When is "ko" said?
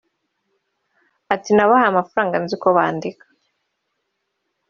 2.63-2.67